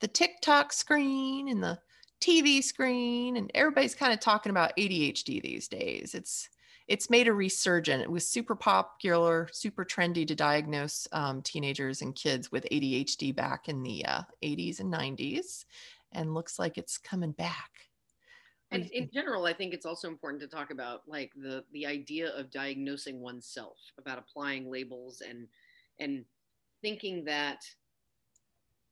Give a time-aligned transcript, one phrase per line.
[0.00, 1.78] the TikTok screen and the
[2.20, 6.16] TV screen, and everybody's kind of talking about ADHD these days.
[6.16, 6.48] It's
[6.88, 8.02] it's made a resurgence.
[8.02, 13.68] It was super popular, super trendy to diagnose um, teenagers and kids with ADHD back
[13.68, 15.66] in the uh, 80s and 90s
[16.12, 17.70] and looks like it's coming back.
[18.70, 22.28] And in general, I think it's also important to talk about like the the idea
[22.36, 25.48] of diagnosing oneself, about applying labels and
[25.98, 26.24] and
[26.82, 27.64] thinking that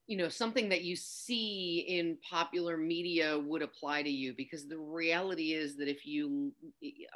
[0.06, 4.78] you know something that you see in popular media would apply to you because the
[4.78, 6.54] reality is that if you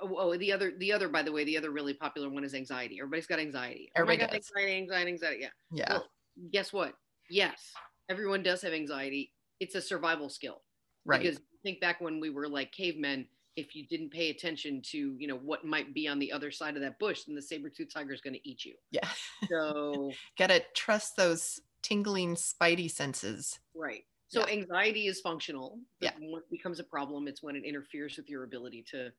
[0.03, 2.55] oh, oh the other the other by the way the other really popular one is
[2.55, 2.99] anxiety.
[3.01, 3.91] Everybody's got anxiety.
[3.97, 5.41] Oh Everybody oh got anxiety anxiety anxiety.
[5.41, 5.49] Yeah.
[5.73, 5.93] Yeah.
[5.95, 6.07] Well,
[6.53, 6.93] guess what?
[7.31, 7.73] Yes
[8.11, 10.63] everyone does have anxiety it's a survival skill.
[11.05, 11.23] Right.
[11.23, 15.27] Because think back when we were like cavemen, if you didn't pay attention to, you
[15.27, 18.13] know, what might be on the other side of that bush, then the saber-toothed tiger
[18.13, 18.75] is going to eat you.
[18.91, 19.09] Yeah.
[19.49, 23.59] So gotta trust those tingling spidey senses.
[23.75, 24.05] Right.
[24.29, 24.55] So yeah.
[24.55, 25.79] anxiety is functional.
[26.01, 26.13] Yeah.
[26.19, 29.11] When it becomes a problem, it's when it interferes with your ability to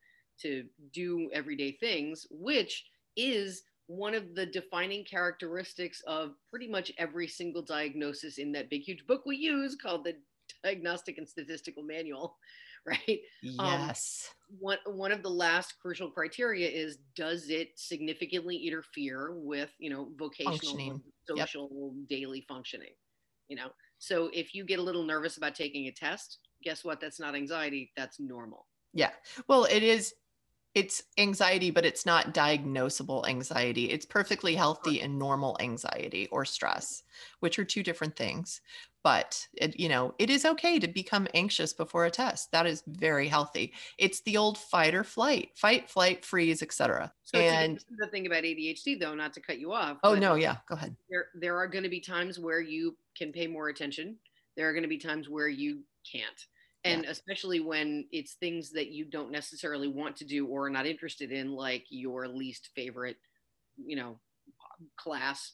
[0.41, 7.27] to do everyday things, which is one of the defining characteristics of pretty much every
[7.27, 10.15] single diagnosis in that big huge book we use called the
[10.63, 12.37] diagnostic and statistical manual
[12.85, 13.19] right?
[13.59, 14.31] Um, yes.
[14.49, 19.91] um, one, one of the last crucial criteria is does it significantly interfere with you
[19.91, 22.09] know vocational social yep.
[22.09, 22.93] daily functioning
[23.47, 23.67] you know?
[23.99, 26.99] So if you get a little nervous about taking a test guess what?
[27.01, 28.67] That's not anxiety that's normal.
[28.93, 29.11] Yeah.
[29.47, 30.13] Well it is
[30.73, 33.91] it's anxiety, but it's not diagnosable anxiety.
[33.91, 37.03] It's perfectly healthy and normal anxiety or stress,
[37.41, 38.61] which are two different things.
[39.03, 42.51] But it, you know, it is okay to become anxious before a test.
[42.51, 43.73] That is very healthy.
[43.97, 47.11] It's the old fight or flight, fight, flight, freeze, etc.
[47.23, 49.97] So and the thing about ADHD, though, not to cut you off.
[50.03, 50.95] Oh no, yeah, go ahead.
[51.09, 54.17] There, there are going to be times where you can pay more attention.
[54.55, 56.45] There are going to be times where you can't
[56.83, 57.11] and yeah.
[57.11, 61.31] especially when it's things that you don't necessarily want to do or are not interested
[61.31, 63.17] in like your least favorite
[63.77, 64.19] you know
[64.97, 65.53] class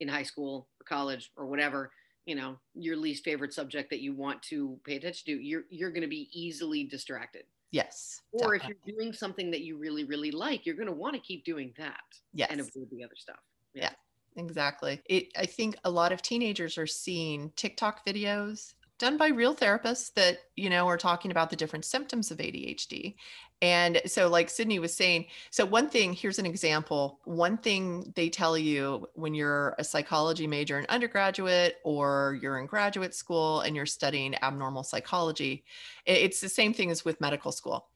[0.00, 1.90] in high school or college or whatever
[2.26, 5.90] you know your least favorite subject that you want to pay attention to you're you're
[5.90, 8.76] going to be easily distracted yes or definitely.
[8.86, 11.44] if you're doing something that you really really like you're going to want to keep
[11.44, 12.00] doing that
[12.32, 12.48] yes.
[12.50, 13.40] and avoid the other stuff
[13.74, 13.90] yeah.
[14.36, 19.28] yeah exactly it i think a lot of teenagers are seeing tiktok videos done by
[19.28, 23.16] real therapists that you know are talking about the different symptoms of ADHD.
[23.62, 27.20] And so like Sydney was saying, so one thing, here's an example.
[27.24, 32.66] One thing they tell you when you're a psychology major in undergraduate or you're in
[32.66, 35.64] graduate school and you're studying abnormal psychology,
[36.04, 37.88] it's the same thing as with medical school.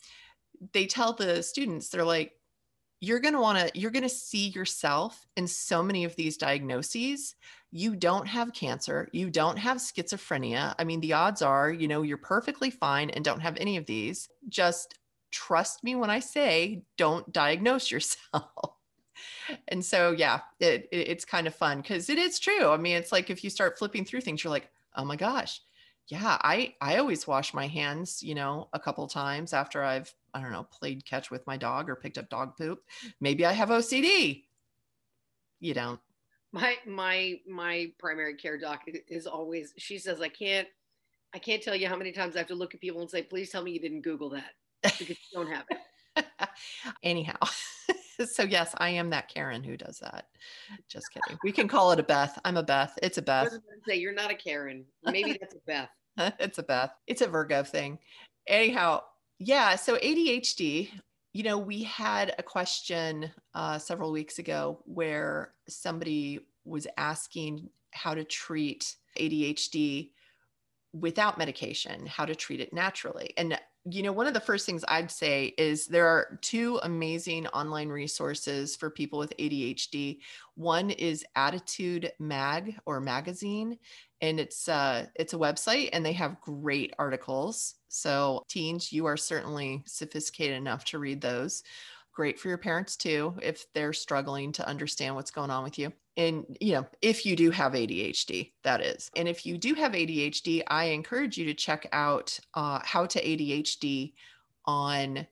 [0.72, 2.37] They tell the students, they're like,
[3.00, 6.36] you're going to want to you're going to see yourself in so many of these
[6.36, 7.34] diagnoses.
[7.70, 10.74] You don't have cancer you don't have schizophrenia.
[10.78, 13.86] I mean the odds are you know you're perfectly fine and don't have any of
[13.86, 14.28] these.
[14.48, 14.94] Just
[15.30, 18.76] trust me when i say don't diagnose yourself.
[19.68, 22.68] And so yeah it, it it's kind of fun because it is true.
[22.68, 25.60] I mean it's like if you start flipping through things you're like oh my gosh
[26.08, 30.40] yeah i i always wash my hands you know a couple times after i've i
[30.40, 32.80] don't know played catch with my dog or picked up dog poop.
[33.20, 34.44] Maybe i have ocd
[35.60, 36.00] you don't.
[36.52, 40.66] My my my primary care doc is always she says i can't
[41.34, 43.22] i can't tell you how many times i have to look at people and say
[43.22, 46.24] please tell me you didn't google that because you don't have it
[47.02, 47.36] anyhow
[48.32, 50.26] so yes i am that karen who does that.
[50.88, 51.38] Just kidding.
[51.44, 52.38] We can call it a beth.
[52.44, 52.98] I'm a beth.
[53.02, 53.58] It's a beth.
[53.86, 54.86] say you're not a karen.
[55.04, 55.90] Maybe that's a beth
[56.38, 57.98] it's a beth it's a virgo thing
[58.46, 59.00] anyhow
[59.38, 60.90] yeah so adhd
[61.38, 68.14] you know, we had a question uh, several weeks ago where somebody was asking how
[68.14, 70.10] to treat ADHD
[70.92, 73.34] without medication, how to treat it naturally.
[73.36, 73.58] And
[73.90, 77.88] you know, one of the first things I'd say is there are two amazing online
[77.88, 80.18] resources for people with ADHD.
[80.54, 83.78] One is ADDitude Mag or magazine,
[84.20, 87.76] and it's uh it's a website and they have great articles.
[87.88, 91.62] So teens, you are certainly sophisticated enough to read those.
[92.18, 95.92] Great for your parents too if they're struggling to understand what's going on with you.
[96.16, 99.08] And you know if you do have adhd that is.
[99.14, 103.22] And if you do have adhd i encourage you to check out uh, how to
[103.22, 104.14] adhd
[104.64, 105.28] on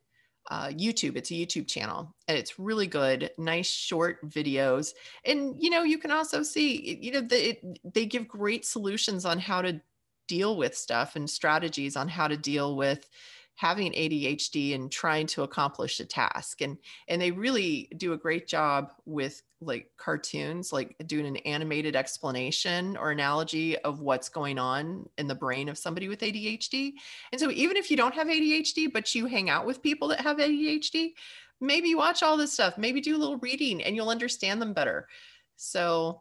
[0.48, 1.16] uh, youtube.
[1.16, 4.94] It's a youtube channel and it's really good nice short videos.
[5.24, 9.24] And you know you can also see you know the, it, they give great solutions
[9.24, 9.80] on how to
[10.28, 13.08] deal with stuff and strategies on how to deal with
[13.56, 16.60] having ADHD and trying to accomplish a task.
[16.60, 16.76] And
[17.08, 22.96] and they really do a great job with like cartoons, like doing an animated explanation
[22.96, 26.92] or analogy of what's going on in the brain of somebody with ADHD.
[27.32, 30.20] And so even if you don't have ADHD, but you hang out with people that
[30.20, 31.12] have ADHD,
[31.60, 35.08] maybe watch all this stuff, maybe do a little reading and you'll understand them better.
[35.56, 36.20] So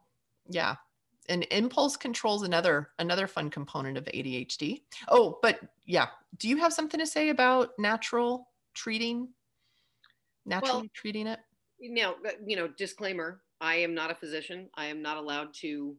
[0.49, 0.75] yeah,
[1.29, 4.81] and impulse control is another another fun component of ADHD.
[5.09, 6.07] Oh, but yeah,
[6.37, 9.29] do you have something to say about natural treating
[10.45, 11.39] naturally well, treating it?
[11.79, 14.69] Now, you know, disclaimer, I am not a physician.
[14.75, 15.95] I am not allowed to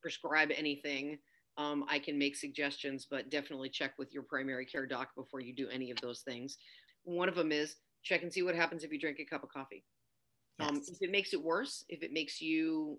[0.00, 1.18] prescribe anything.
[1.56, 5.54] Um, I can make suggestions, but definitely check with your primary care doc before you
[5.54, 6.58] do any of those things.
[7.04, 9.50] One of them is check and see what happens if you drink a cup of
[9.50, 9.84] coffee.
[10.60, 12.98] Um, if it makes it worse, if it makes you,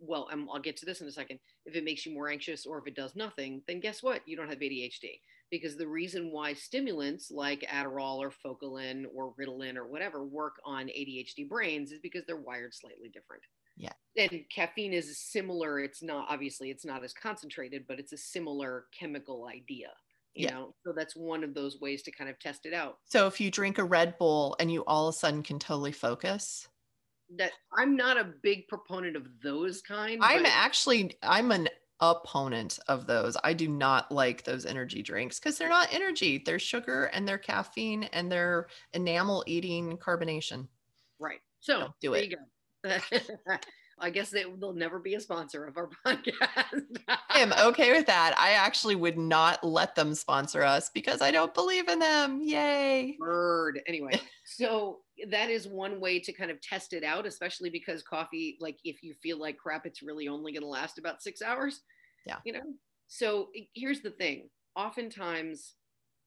[0.00, 1.38] well, um, I'll get to this in a second.
[1.64, 4.22] If it makes you more anxious or if it does nothing, then guess what?
[4.26, 5.20] You don't have ADHD.
[5.48, 10.86] Because the reason why stimulants like Adderall or Focalin or Ritalin or whatever work on
[10.86, 13.44] ADHD brains is because they're wired slightly different.
[13.76, 13.92] Yeah.
[14.16, 15.78] And caffeine is similar.
[15.78, 19.90] It's not, obviously, it's not as concentrated, but it's a similar chemical idea
[20.34, 20.54] you yeah.
[20.54, 23.40] know so that's one of those ways to kind of test it out so if
[23.40, 26.68] you drink a red bull and you all of a sudden can totally focus
[27.36, 30.20] that I'm not a big proponent of those kind.
[30.22, 30.52] I'm but...
[30.52, 31.68] actually I'm an
[32.00, 33.36] opponent of those.
[33.42, 36.42] I do not like those energy drinks because they're not energy.
[36.44, 40.68] They're sugar and they're caffeine and they're enamel eating carbonation.
[41.18, 41.40] Right.
[41.60, 42.34] So Don't do it.
[43.98, 46.98] I guess they, will never be a sponsor of our podcast.
[47.08, 48.34] I am okay with that.
[48.38, 52.42] I actually would not let them sponsor us because I don't believe in them.
[52.42, 53.16] Yay.
[53.18, 53.80] Bird.
[53.86, 54.98] Anyway, so
[55.28, 59.02] that is one way to kind of test it out, especially because coffee, like if
[59.02, 61.80] you feel like crap, it's really only going to last about six hours.
[62.26, 62.36] Yeah.
[62.44, 62.74] You know?
[63.08, 64.48] So here's the thing.
[64.74, 65.74] Oftentimes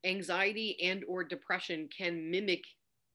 [0.05, 2.63] anxiety and or depression can mimic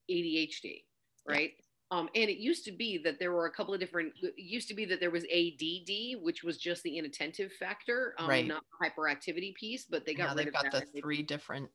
[0.09, 0.83] ADHD,
[1.27, 1.51] right?
[1.57, 1.65] Yeah.
[1.91, 4.13] Um, and it used to be that there were a couple of different.
[4.21, 8.27] It used to be that there was ADD, which was just the inattentive factor, um,
[8.27, 8.45] right.
[8.45, 9.85] not the hyperactivity piece.
[9.85, 10.93] But they got now rid they've of got that.
[10.93, 11.69] the three different.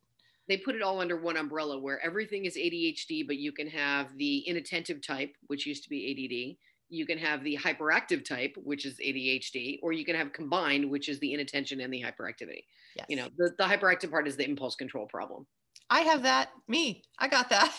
[0.51, 4.19] They put it all under one umbrella, where everything is ADHD, but you can have
[4.19, 6.59] the inattentive type, which used to be ADD.
[6.89, 11.09] You can have the hyperactive type, which is ADHD, or you can have combined, which
[11.09, 12.65] is the inattention and the hyperactivity.
[12.97, 13.07] Yes.
[13.09, 15.47] You know, the, the hyperactive part is the impulse control problem.
[15.89, 16.51] I have that.
[16.67, 17.73] Me, I got that.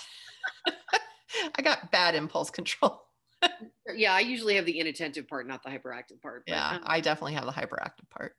[1.58, 3.02] I got bad impulse control.
[3.94, 6.44] yeah, I usually have the inattentive part, not the hyperactive part.
[6.48, 8.38] But, yeah, um, I definitely have the hyperactive part.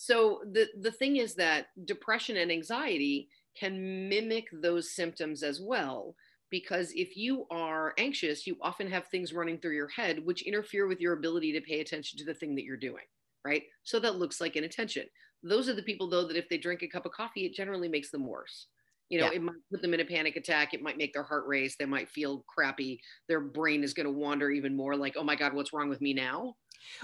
[0.00, 3.28] So the the thing is that depression and anxiety
[3.58, 6.14] can mimic those symptoms as well
[6.50, 10.86] because if you are anxious, you often have things running through your head which interfere
[10.86, 13.02] with your ability to pay attention to the thing that you're doing,
[13.44, 13.64] right?
[13.82, 15.04] So that looks like inattention.
[15.42, 17.88] Those are the people though that if they drink a cup of coffee, it generally
[17.88, 18.68] makes them worse.
[19.08, 19.32] You know yeah.
[19.32, 20.74] it might put them in a panic attack.
[20.74, 21.74] It might make their heart race.
[21.76, 23.00] They might feel crappy.
[23.26, 26.00] Their brain is going to wander even more like oh my god what's wrong with
[26.00, 26.54] me now?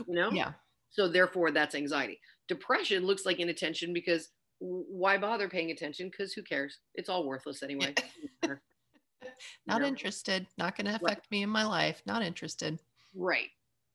[0.06, 0.30] You know?
[0.30, 0.52] Yeah.
[0.90, 6.08] So therefore that's anxiety depression looks like inattention because why bother paying attention?
[6.10, 6.78] Because who cares?
[6.94, 7.94] It's all worthless anyway.
[9.66, 10.46] Not interested.
[10.58, 11.30] Not going to affect right.
[11.30, 12.02] me in my life.
[12.06, 12.78] Not interested.
[13.14, 13.48] Right.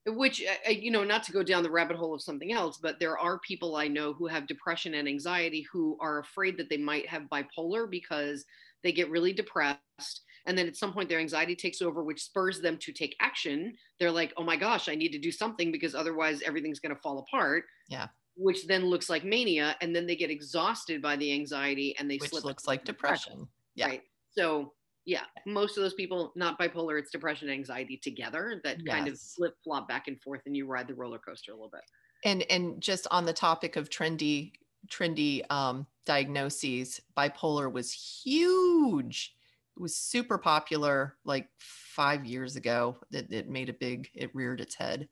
[0.06, 2.80] Which uh, uh, you know not to go down the rabbit hole of something else
[2.82, 6.70] but there are people i know who have depression and anxiety who are afraid that
[6.70, 8.46] they might have bipolar because
[8.82, 12.62] they get really depressed and then at some point their anxiety takes over which spurs
[12.62, 13.74] them to take action.
[14.00, 17.02] They're like oh my gosh i need to do something because otherwise everything's going to
[17.02, 17.66] fall apart.
[17.90, 18.08] Yeah
[18.40, 22.18] which then looks like mania and then they get exhausted by the anxiety and they
[22.18, 23.34] which slip looks like depression.
[23.34, 23.48] depression.
[23.76, 23.86] Yeah.
[23.88, 24.02] right?
[24.32, 24.74] So
[25.06, 28.94] yeah most of those people not bipolar it's depression anxiety together that yes.
[28.94, 31.70] kind of flip flop back and forth and you ride the roller coaster a little
[31.70, 31.82] bit.
[32.26, 34.54] And and just on the topic of trendy
[34.88, 39.36] trendy um, diagnoses bipolar was huge.
[39.76, 44.62] It was super popular like five years ago it, it made a big it reared
[44.62, 45.08] its head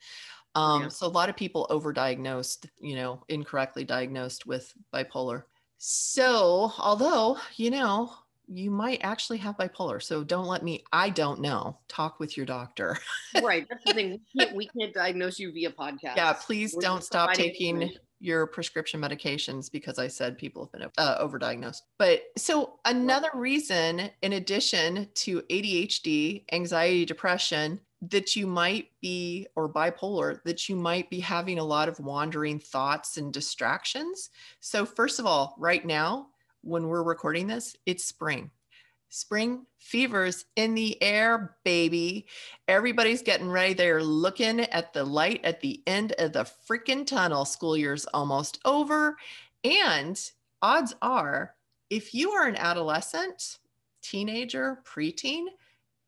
[0.58, 0.88] um, yeah.
[0.90, 5.44] so a lot of people overdiagnosed you know incorrectly diagnosed with bipolar
[5.78, 8.12] So, although, you know,
[8.48, 10.02] you might actually have bipolar.
[10.02, 11.78] So don't let me, I don't know.
[11.88, 12.98] Talk with your doctor.
[13.44, 13.68] right.
[13.70, 14.20] That's the thing.
[14.34, 16.16] We can't, we can't diagnose you via podcast.
[16.16, 16.34] Yeah.
[16.34, 21.24] Please We're don't stop taking your prescription medications because I said people have been uh,
[21.24, 21.82] overdiagnosed.
[22.00, 29.72] But so another reason, in addition to ADHD, anxiety, depression, that you might be, or
[29.72, 34.30] bipolar, that you might be having a lot of wandering thoughts and distractions.
[34.60, 36.28] So, first of all, right now,
[36.62, 38.52] when we're recording this, it's spring.
[39.10, 42.28] Spring fevers in the air, baby.
[42.68, 43.74] Everybody's getting ready.
[43.74, 47.46] They're looking at the light at the end of the freaking tunnel.
[47.46, 49.16] School year's almost over.
[49.64, 50.20] And
[50.62, 51.56] odds are,
[51.90, 53.60] if you are an adolescent,
[54.02, 55.46] teenager, preteen,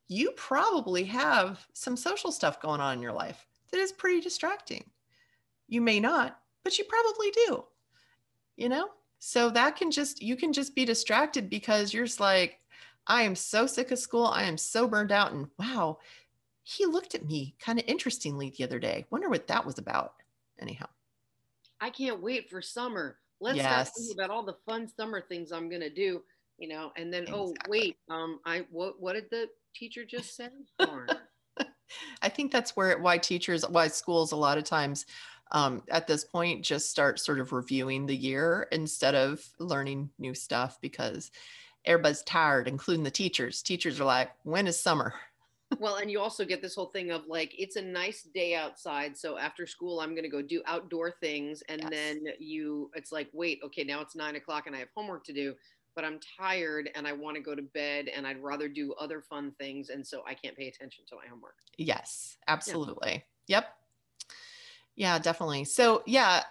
[0.09, 4.83] you probably have some social stuff going on in your life that is pretty distracting.
[5.67, 7.63] You may not, but you probably do.
[8.57, 8.89] You know?
[9.19, 12.59] So that can just, you can just be distracted because you're just like,
[13.05, 14.25] I am so sick of school.
[14.25, 15.31] I am so burned out.
[15.31, 15.99] And wow,
[16.63, 19.05] he looked at me kind of interestingly the other day.
[19.11, 20.15] Wonder what that was about.
[20.59, 20.87] Anyhow.
[21.79, 23.17] I can't wait for summer.
[23.39, 23.91] Let's yes.
[23.95, 26.21] thinking about all the fun summer things I'm gonna do,
[26.57, 27.41] you know, and then exactly.
[27.41, 30.49] oh wait, um, I what what did the teacher just say?
[32.21, 35.05] I think that's where why teachers, why schools a lot of times
[35.51, 40.33] um, at this point just start sort of reviewing the year instead of learning new
[40.33, 41.31] stuff because
[41.85, 43.61] everybody's tired, including the teachers.
[43.61, 45.13] Teachers are like, when is summer?
[45.79, 49.17] well, and you also get this whole thing of like, it's a nice day outside.
[49.17, 51.63] So after school, I'm going to go do outdoor things.
[51.69, 51.89] And yes.
[51.91, 55.33] then you, it's like, wait, okay, now it's nine o'clock and I have homework to
[55.33, 55.53] do,
[55.95, 59.21] but I'm tired and I want to go to bed and I'd rather do other
[59.21, 59.89] fun things.
[59.89, 61.55] And so I can't pay attention to my homework.
[61.77, 63.23] Yes, absolutely.
[63.47, 63.57] Yeah.
[63.57, 63.65] Yep.
[64.95, 65.63] Yeah, definitely.
[65.63, 66.43] So, yeah,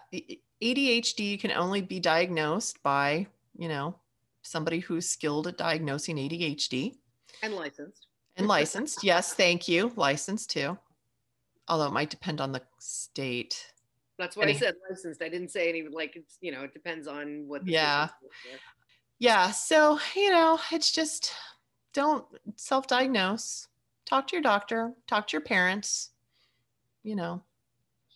[0.63, 3.27] ADHD can only be diagnosed by,
[3.57, 3.95] you know,
[4.43, 6.97] somebody who's skilled at diagnosing ADHD
[7.43, 8.07] and licensed.
[8.37, 9.05] And licensed.
[9.05, 9.93] yes, thank you.
[9.97, 10.79] Licensed too.
[11.69, 13.73] Although it might depend on the state.
[14.19, 15.23] That's why any- I said licensed.
[15.23, 18.09] I didn't say any like it's, you know, it depends on what Yeah.
[19.19, 21.33] Yeah, so, you know, it's just
[21.93, 22.25] don't
[22.57, 23.69] self-diagnose.
[24.05, 26.11] Talk to your doctor, talk to your parents,
[27.03, 27.43] you know,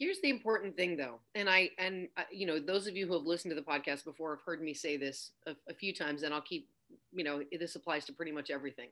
[0.02, 3.12] Here's the important thing, though, and I and uh, you know those of you who
[3.12, 6.24] have listened to the podcast before have heard me say this a, a few times,
[6.24, 6.68] and I'll keep
[7.12, 8.88] you know this applies to pretty much everything.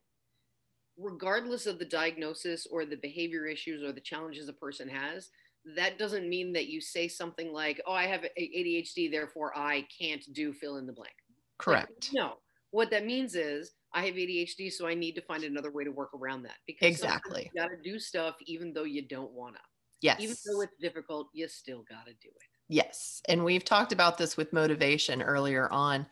[0.97, 5.31] Regardless of the diagnosis or the behavior issues or the challenges a person has,
[5.75, 10.25] that doesn't mean that you say something like, "Oh, I have ADHD, therefore I can't
[10.33, 11.17] do fill in the blank."
[11.61, 12.11] Correct.
[12.13, 12.33] Like, no,
[12.71, 15.91] what that means is I have ADHD, so I need to find another way to
[15.91, 16.57] work around that.
[16.67, 19.61] Because exactly, you got to do stuff even though you don't want to.
[20.01, 20.21] Yes.
[20.21, 22.49] Even though it's difficult, you still got to do it.
[22.69, 23.21] Yes.
[23.29, 26.07] And we've talked about this with motivation earlier on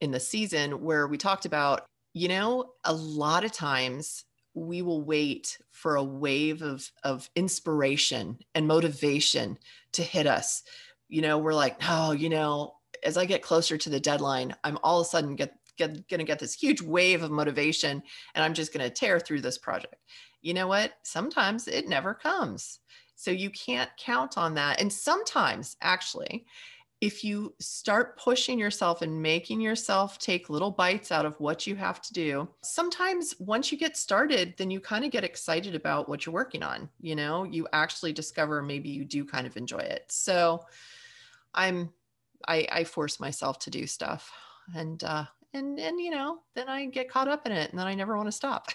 [0.00, 4.24] in the season where we talked about, you know, a lot of times
[4.54, 9.58] we will wait for a wave of, of inspiration and motivation
[9.92, 10.62] to hit us.
[11.08, 14.78] You know, we're like, oh, you know, as I get closer to the deadline, I'm
[14.82, 18.02] all of a sudden get, get to get this huge wave of motivation
[18.34, 19.96] and I'm just going to tear through this project.
[20.42, 20.94] You know what?
[21.02, 22.80] Sometimes it never comes.
[23.16, 24.80] So you can't count on that.
[24.80, 26.46] And sometimes, actually,
[27.00, 31.76] if you start pushing yourself and making yourself take little bites out of what you
[31.76, 36.08] have to do, sometimes once you get started, then you kind of get excited about
[36.08, 36.88] what you're working on.
[37.00, 40.06] You know, you actually discover maybe you do kind of enjoy it.
[40.08, 40.64] So
[41.54, 41.90] I'm,
[42.48, 44.30] I, I force myself to do stuff
[44.74, 45.24] and, uh,
[45.54, 48.16] and, and, you know, then I get caught up in it and then I never
[48.16, 48.68] want to stop.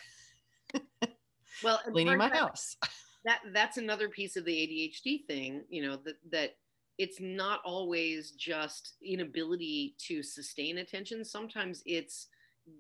[1.64, 2.76] well, cleaning my house
[3.26, 6.56] that that's another piece of the ADHD thing, you know, that that
[6.98, 11.24] it's not always just inability to sustain attention.
[11.24, 12.28] Sometimes it's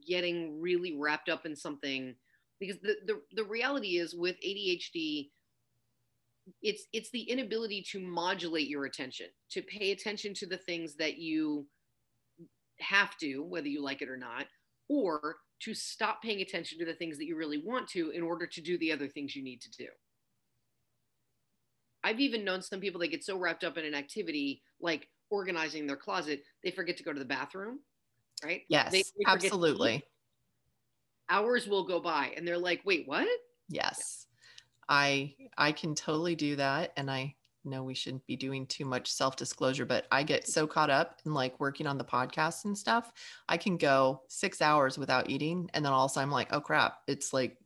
[0.07, 2.15] getting really wrapped up in something
[2.59, 5.29] because the, the, the reality is with ADHD,
[6.61, 11.17] it's it's the inability to modulate your attention, to pay attention to the things that
[11.17, 11.67] you
[12.79, 14.45] have to, whether you like it or not,
[14.89, 18.47] or to stop paying attention to the things that you really want to in order
[18.47, 19.87] to do the other things you need to do.
[22.03, 25.87] I've even known some people that get so wrapped up in an activity like organizing
[25.87, 27.79] their closet, they forget to go to the bathroom,
[28.43, 28.61] right?
[28.69, 30.03] Yes, they, they absolutely.
[31.29, 33.27] Hours will go by and they're like, wait, what?
[33.69, 34.27] Yes.
[34.91, 36.93] I I can totally do that.
[36.97, 40.89] And I know we shouldn't be doing too much self-disclosure, but I get so caught
[40.89, 43.11] up in like working on the podcast and stuff.
[43.47, 45.69] I can go six hours without eating.
[45.73, 47.57] And then also I'm like, oh crap, it's like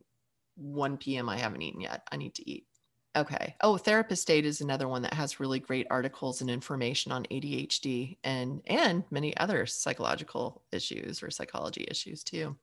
[0.55, 1.27] 1 p.m.
[1.27, 2.03] I haven't eaten yet.
[2.11, 2.67] I need to eat
[3.15, 3.55] Okay.
[3.61, 8.17] Oh, Therapist Aid is another one that has really great articles and information on ADHD
[8.25, 12.57] and and many other psychological issues or psychology issues too.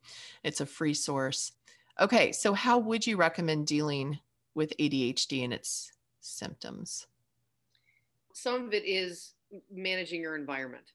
[0.44, 1.52] It's a free source.
[1.98, 4.18] Okay, so how would you recommend dealing
[4.54, 7.06] with ADHD and its symptoms?
[8.34, 9.34] Some of it is
[9.70, 10.92] managing your environment.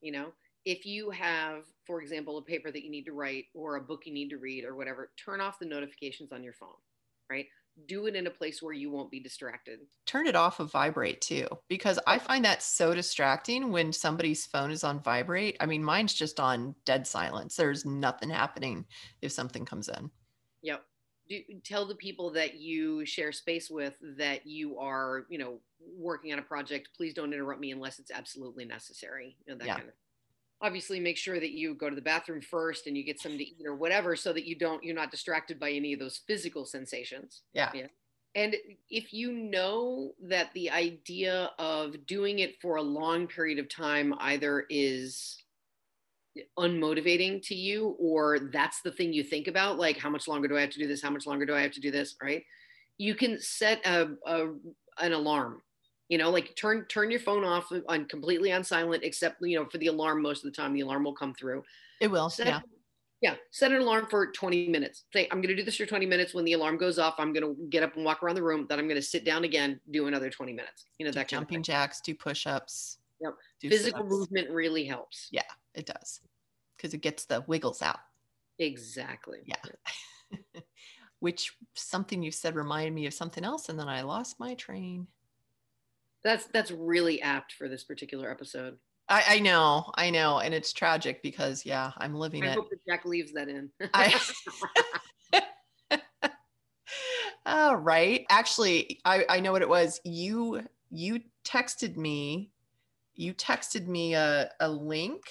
[0.00, 0.26] You know,
[0.64, 4.02] if you have, for example, a paper that you need to write or a book
[4.04, 6.68] you need to read or whatever, turn off the notifications on your phone,
[7.30, 7.46] right?
[7.86, 9.80] Do it in a place where you won't be distracted.
[10.04, 14.70] Turn it off of vibrate too, because I find that so distracting when somebody's phone
[14.70, 15.56] is on vibrate.
[15.60, 17.54] I mean, mine's just on dead silence.
[17.56, 18.84] There's nothing happening
[19.22, 20.10] if something comes in.
[20.62, 20.84] Yep.
[21.28, 25.58] Do, tell the people that you share space with that you are, you know,
[25.96, 26.88] working on a project.
[26.96, 29.36] Please don't interrupt me unless it's absolutely necessary.
[29.46, 29.76] You know, that Yeah.
[29.76, 29.94] kind of.
[30.60, 33.44] Obviously, make sure that you go to the bathroom first and you get something to
[33.44, 36.64] eat or whatever, so that you don't, you're not distracted by any of those physical
[36.64, 37.42] sensations.
[37.52, 37.70] Yeah.
[37.74, 37.86] Yeah.
[38.34, 38.56] And
[38.90, 44.14] if you know that the idea of doing it for a long period of time
[44.18, 45.42] either is
[46.58, 50.56] unmotivating to you or that's the thing you think about like how much longer do
[50.56, 52.42] i have to do this how much longer do i have to do this right
[52.98, 54.46] you can set a, a
[55.00, 55.62] an alarm
[56.08, 59.66] you know like turn turn your phone off on completely on silent except you know
[59.70, 61.62] for the alarm most of the time the alarm will come through
[62.00, 62.28] It will.
[62.30, 62.60] set, Yeah.
[63.20, 66.06] yeah set an alarm for 20 minutes say i'm going to do this for 20
[66.06, 68.42] minutes when the alarm goes off i'm going to get up and walk around the
[68.42, 71.16] room then i'm going to sit down again do another 20 minutes you know Do
[71.16, 72.98] that kind of jumping jacks, do push ups.
[73.20, 73.34] Yep.
[73.60, 74.10] Do physical sit-ups.
[74.10, 75.42] movement really helps Yeah,
[75.74, 76.20] it does.
[76.78, 77.98] Because it gets the wiggles out.
[78.58, 80.60] exactly Yeah.
[81.20, 85.08] Which something you said reminded me of something else, and then I lost my train.
[86.24, 88.78] that's that's really apt for this particular episode
[89.10, 92.54] I, I know, I know, and it's tragic because yeah, I'm living i it.
[92.54, 94.20] hope that jack leaves that in I-
[97.46, 98.26] All right.
[98.28, 100.00] Actually, I, I know what it was.
[100.04, 102.50] You you texted me,
[103.14, 105.22] you texted me a, a link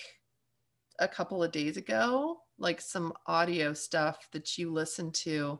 [1.00, 5.60] a couple of days ago, like some audio stuff that you listen to.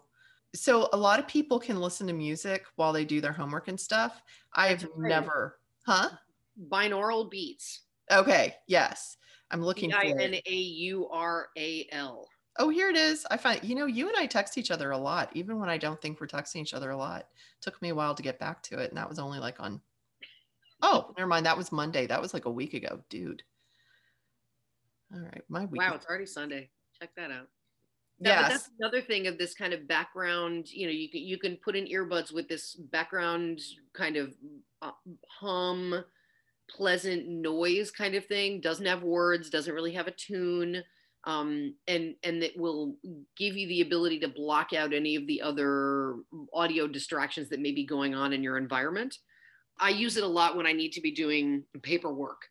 [0.56, 3.80] So a lot of people can listen to music while they do their homework and
[3.80, 4.22] stuff.
[4.54, 5.10] I've right.
[5.10, 6.10] never, huh?
[6.72, 9.18] binaural beats Okay, yes.
[9.52, 10.18] I'm looking for it.
[10.18, 11.08] b-i-n-a-u-r-a-l
[12.60, 13.24] Oh, here it is.
[13.30, 15.78] I find, you know, you and I text each other a lot, even when I
[15.78, 17.28] don't think we're texting each other a lot.
[17.62, 18.90] Took me a while to get back to it.
[18.90, 19.80] And that was only like on,
[20.82, 21.46] oh, never mind.
[21.46, 22.08] That was Monday.
[22.08, 23.44] That was like a week ago, dude.
[25.14, 25.44] All right.
[25.50, 25.82] My week.
[25.82, 27.48] wow it's already sunday check that out
[28.20, 28.50] Yeah, yes.
[28.50, 30.72] that's another thing of this kind of background.
[30.72, 33.62] You know, you can you can put in earbuds with this background
[33.94, 34.34] kind of
[34.82, 34.92] uh,
[35.40, 36.04] hum,
[36.68, 38.60] pleasant noise kind of thing.
[38.60, 40.84] Doesn't have words, doesn't really have a tune,
[41.26, 42.96] um, and and it will
[43.38, 46.16] give you the ability to block out any of the other
[46.54, 49.16] audio distractions that may be going on in your environment.
[49.80, 52.42] I use it a lot when I need to be doing paperwork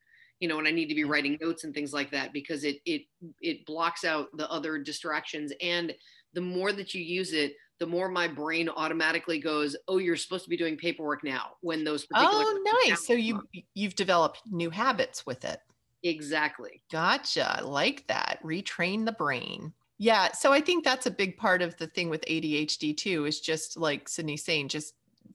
[0.40, 2.78] you know, when I need to be writing notes and things like that, because it
[2.84, 3.02] it
[3.40, 5.52] it blocks out the other distractions.
[5.60, 5.94] And
[6.34, 10.44] the more that you use it, the more my brain automatically goes, "Oh, you're supposed
[10.44, 13.06] to be doing paperwork now." When those particular Oh, nice.
[13.06, 13.42] So you
[13.74, 15.60] you've developed new habits with it.
[16.02, 17.58] exactly Gotcha.
[17.58, 18.40] I like that.
[18.42, 19.72] Retrain the brain.
[19.98, 20.32] Yeah.
[20.32, 23.76] So I think that's a big part of the thing with ADHD too, is just
[23.76, 24.94] like Sydney's saying, just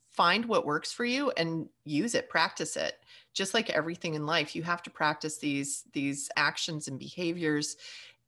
[0.09, 3.00] find what works for you and use it, practice it.
[3.33, 7.77] Just like everything in life, you have to practice these these actions and behaviors.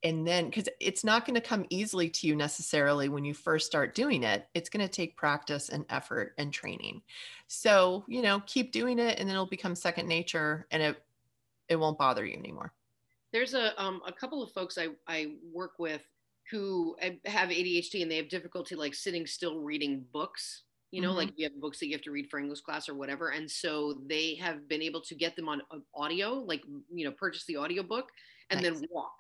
[0.04, 3.66] And then because it's not going to come easily to you necessarily when you first
[3.66, 4.48] start doing it.
[4.54, 7.02] It's going to take practice and effort and training.
[7.48, 11.04] So, you know, keep doing it and then it'll become second nature and it
[11.70, 12.74] it won't bother you anymore.
[13.32, 16.02] there's a um, a couple of folks I, I work with
[16.52, 20.64] who have ADHD and they have difficulty like sitting still reading books.
[20.94, 21.16] You know, Mhm.
[21.22, 23.30] like you have books that you have to read for English class or whatever.
[23.38, 27.12] And so they have been able to get them on uh, audio, like, you know,
[27.14, 28.10] purchase the audiobook
[28.52, 28.80] and Nice.
[28.80, 29.16] then walk.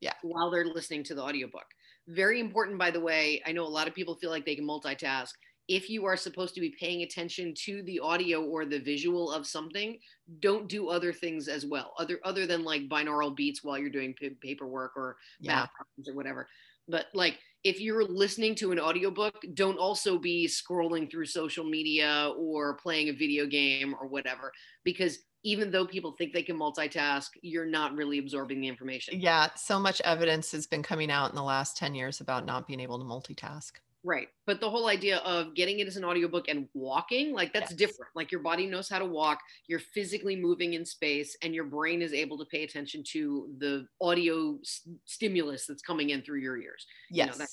[0.00, 0.14] Yeah.
[0.22, 1.66] While they're listening to the audiobook.
[2.08, 3.42] Very important, by the way.
[3.46, 5.32] I know a lot of people feel like they can multitask.
[5.68, 9.48] If you are supposed to be paying attention to the audio or the visual of
[9.48, 9.98] something,
[10.38, 14.14] don't do other things as well, other other than like binaural beats while you're doing
[14.14, 15.56] p- paperwork or Yeah.
[15.56, 16.48] math problems or whatever.
[16.86, 22.32] But like if you're listening to an audiobook, don't also be scrolling through social media
[22.38, 24.52] or playing a video game or whatever,
[24.84, 29.20] because even though people think they can multitask, you're not really absorbing the information.
[29.20, 32.66] Yeah, so much evidence has been coming out in the last 10 years about not
[32.66, 33.72] being able to multitask.
[34.06, 34.28] Right.
[34.46, 37.78] But the whole idea of getting it as an audiobook and walking, like that's Yes.
[37.78, 38.14] different.
[38.14, 42.00] Like your body knows how to walk, you're physically moving in space, and your brain
[42.02, 46.56] is able to pay attention to the audio s- stimulus that's coming in through your
[46.56, 46.86] ears.
[47.10, 47.46] you know,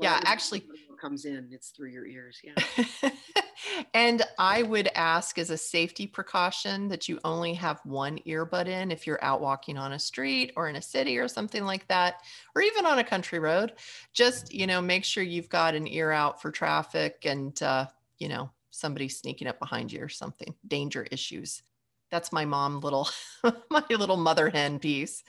[0.00, 0.20] Yes.
[0.20, 0.60] that kind of thing.
[0.60, 2.40] yeah, actually- comes in, it's through your ears.
[2.42, 3.10] Yeah.
[3.94, 8.90] and I would ask as a safety precaution that you only have one earbud in
[8.90, 12.22] if you're out walking on a street or in a city or something like that,
[12.54, 13.74] or even on a country road.
[14.12, 17.86] Just, you know, make sure you've got an ear out for traffic and, uh,
[18.18, 21.62] you know, somebody sneaking up behind you or something, danger issues.
[22.10, 23.08] That's my mom little,
[23.70, 25.24] my little mother hen piece.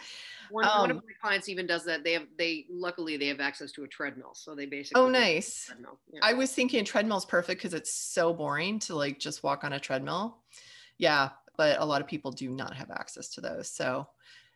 [0.50, 2.04] One, one of Um, my clients even does that.
[2.04, 5.72] They have they luckily they have access to a treadmill, so they basically Oh, nice.
[6.14, 6.20] Yeah.
[6.24, 9.80] I was thinking treadmill's perfect because it's so boring to like just walk on a
[9.80, 10.40] treadmill.
[10.98, 13.70] Yeah, but a lot of people do not have access to those.
[13.70, 14.08] So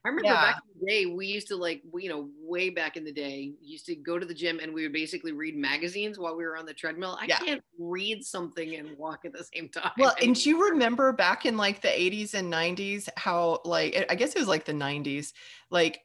[0.04, 0.42] I remember Yeah.
[0.42, 3.12] back in the day, we used to like, we- you know, way back in the
[3.12, 6.44] day, used to go to the gym and we would basically read magazines while we
[6.44, 7.18] were on the treadmill.
[7.20, 7.38] I Yeah.
[7.38, 9.92] can't read something and walk at the same time.
[9.98, 14.16] Well, and do you remember back in like the 80s and 90s how like I
[14.16, 15.34] guess it was like the 90s,
[15.70, 16.02] like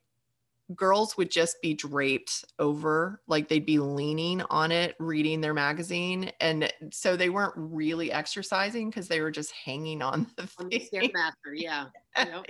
[0.74, 6.32] girls would just be draped over, like they'd be leaning on it reading their magazine
[6.40, 10.80] and so they weren't really exercising because they were just hanging on the on the.
[10.92, 11.86] Stairmaster, yeah.
[12.16, 12.46] Yep.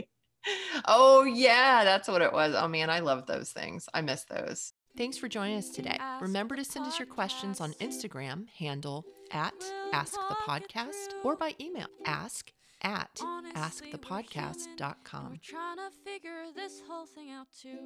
[0.85, 2.55] Oh yeah, that's what it was.
[2.57, 3.89] Oh man, I love those things.
[3.95, 4.73] I miss those.
[4.97, 5.99] Thanks for joining us today.
[6.21, 9.53] Remember to send us your questions on Instagram, handle at
[9.93, 15.31] Ask the Podcast, or by email ask at Honestly, we're askthepodcast.com.
[15.31, 17.79] We're trying to figure this whole thing out too.